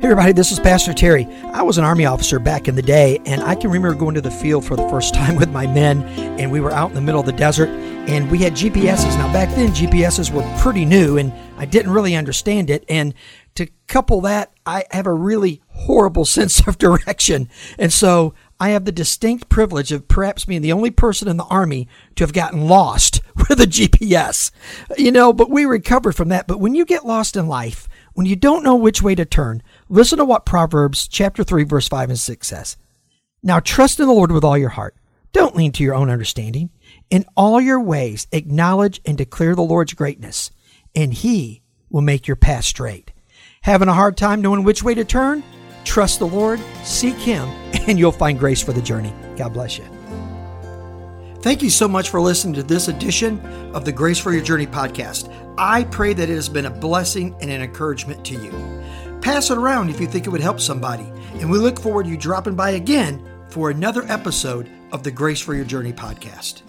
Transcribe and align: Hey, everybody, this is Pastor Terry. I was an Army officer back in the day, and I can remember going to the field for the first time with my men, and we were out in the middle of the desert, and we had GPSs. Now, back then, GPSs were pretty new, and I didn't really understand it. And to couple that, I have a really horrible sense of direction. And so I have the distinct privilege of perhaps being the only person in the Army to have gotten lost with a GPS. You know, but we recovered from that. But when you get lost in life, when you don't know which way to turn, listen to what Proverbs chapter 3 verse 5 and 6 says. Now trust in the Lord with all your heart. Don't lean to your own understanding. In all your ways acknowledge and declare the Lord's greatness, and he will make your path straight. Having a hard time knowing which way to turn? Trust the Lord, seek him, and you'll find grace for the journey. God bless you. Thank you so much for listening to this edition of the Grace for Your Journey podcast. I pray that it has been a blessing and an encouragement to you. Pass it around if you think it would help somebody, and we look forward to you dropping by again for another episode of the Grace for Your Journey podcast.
Hey, 0.00 0.04
everybody, 0.04 0.32
this 0.32 0.52
is 0.52 0.60
Pastor 0.60 0.94
Terry. 0.94 1.26
I 1.46 1.62
was 1.62 1.76
an 1.76 1.82
Army 1.82 2.06
officer 2.06 2.38
back 2.38 2.68
in 2.68 2.76
the 2.76 2.82
day, 2.82 3.20
and 3.26 3.42
I 3.42 3.56
can 3.56 3.68
remember 3.68 3.98
going 3.98 4.14
to 4.14 4.20
the 4.20 4.30
field 4.30 4.64
for 4.64 4.76
the 4.76 4.88
first 4.88 5.12
time 5.14 5.34
with 5.34 5.50
my 5.50 5.66
men, 5.66 6.04
and 6.38 6.52
we 6.52 6.60
were 6.60 6.70
out 6.70 6.90
in 6.90 6.94
the 6.94 7.00
middle 7.00 7.18
of 7.18 7.26
the 7.26 7.32
desert, 7.32 7.68
and 7.68 8.30
we 8.30 8.38
had 8.38 8.52
GPSs. 8.52 9.18
Now, 9.18 9.32
back 9.32 9.52
then, 9.56 9.70
GPSs 9.70 10.30
were 10.30 10.48
pretty 10.60 10.84
new, 10.84 11.18
and 11.18 11.32
I 11.56 11.64
didn't 11.64 11.90
really 11.90 12.14
understand 12.14 12.70
it. 12.70 12.84
And 12.88 13.12
to 13.56 13.66
couple 13.88 14.20
that, 14.20 14.52
I 14.64 14.84
have 14.92 15.08
a 15.08 15.12
really 15.12 15.62
horrible 15.70 16.24
sense 16.36 16.64
of 16.68 16.78
direction. 16.78 17.48
And 17.76 17.92
so 17.92 18.34
I 18.60 18.70
have 18.70 18.84
the 18.84 18.92
distinct 18.92 19.48
privilege 19.48 19.92
of 19.92 20.08
perhaps 20.08 20.44
being 20.44 20.62
the 20.62 20.72
only 20.72 20.90
person 20.90 21.28
in 21.28 21.36
the 21.36 21.44
Army 21.44 21.86
to 22.16 22.24
have 22.24 22.32
gotten 22.32 22.66
lost 22.66 23.20
with 23.36 23.60
a 23.60 23.66
GPS. 23.66 24.50
You 24.96 25.12
know, 25.12 25.32
but 25.32 25.50
we 25.50 25.64
recovered 25.64 26.16
from 26.16 26.28
that. 26.30 26.46
But 26.46 26.58
when 26.58 26.74
you 26.74 26.84
get 26.84 27.06
lost 27.06 27.36
in 27.36 27.46
life, 27.46 27.88
when 28.14 28.26
you 28.26 28.34
don't 28.34 28.64
know 28.64 28.74
which 28.74 29.00
way 29.00 29.14
to 29.14 29.24
turn, 29.24 29.62
listen 29.88 30.18
to 30.18 30.24
what 30.24 30.44
Proverbs 30.44 31.06
chapter 31.06 31.44
3 31.44 31.64
verse 31.64 31.86
5 31.86 32.10
and 32.10 32.18
6 32.18 32.46
says. 32.46 32.76
Now 33.42 33.60
trust 33.60 34.00
in 34.00 34.08
the 34.08 34.12
Lord 34.12 34.32
with 34.32 34.44
all 34.44 34.58
your 34.58 34.70
heart. 34.70 34.96
Don't 35.32 35.54
lean 35.54 35.72
to 35.72 35.84
your 35.84 35.94
own 35.94 36.10
understanding. 36.10 36.70
In 37.10 37.26
all 37.36 37.60
your 37.60 37.80
ways 37.80 38.26
acknowledge 38.32 39.00
and 39.04 39.16
declare 39.16 39.54
the 39.54 39.62
Lord's 39.62 39.94
greatness, 39.94 40.50
and 40.96 41.14
he 41.14 41.62
will 41.90 42.00
make 42.00 42.26
your 42.26 42.36
path 42.36 42.64
straight. 42.64 43.12
Having 43.62 43.88
a 43.88 43.94
hard 43.94 44.16
time 44.16 44.40
knowing 44.40 44.64
which 44.64 44.82
way 44.82 44.94
to 44.94 45.04
turn? 45.04 45.44
Trust 45.88 46.18
the 46.18 46.26
Lord, 46.26 46.60
seek 46.84 47.16
him, 47.16 47.48
and 47.88 47.98
you'll 47.98 48.12
find 48.12 48.38
grace 48.38 48.62
for 48.62 48.74
the 48.74 48.82
journey. 48.82 49.10
God 49.38 49.54
bless 49.54 49.78
you. 49.78 49.84
Thank 51.40 51.62
you 51.62 51.70
so 51.70 51.88
much 51.88 52.10
for 52.10 52.20
listening 52.20 52.52
to 52.56 52.62
this 52.62 52.88
edition 52.88 53.40
of 53.74 53.86
the 53.86 53.90
Grace 53.90 54.18
for 54.18 54.30
Your 54.30 54.44
Journey 54.44 54.66
podcast. 54.66 55.32
I 55.56 55.84
pray 55.84 56.12
that 56.12 56.28
it 56.28 56.34
has 56.34 56.50
been 56.50 56.66
a 56.66 56.70
blessing 56.70 57.34
and 57.40 57.50
an 57.50 57.62
encouragement 57.62 58.22
to 58.26 58.34
you. 58.34 58.50
Pass 59.22 59.50
it 59.50 59.56
around 59.56 59.88
if 59.88 59.98
you 59.98 60.06
think 60.06 60.26
it 60.26 60.30
would 60.30 60.42
help 60.42 60.60
somebody, 60.60 61.10
and 61.36 61.50
we 61.50 61.56
look 61.56 61.80
forward 61.80 62.04
to 62.04 62.10
you 62.10 62.18
dropping 62.18 62.54
by 62.54 62.72
again 62.72 63.26
for 63.48 63.70
another 63.70 64.02
episode 64.08 64.70
of 64.92 65.02
the 65.02 65.10
Grace 65.10 65.40
for 65.40 65.54
Your 65.54 65.64
Journey 65.64 65.94
podcast. 65.94 66.60